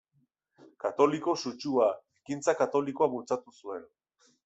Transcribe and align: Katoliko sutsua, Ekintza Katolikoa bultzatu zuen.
Katoliko 0.85 1.35
sutsua, 1.43 1.91
Ekintza 2.23 2.59
Katolikoa 2.65 3.13
bultzatu 3.15 3.59
zuen. 3.63 3.91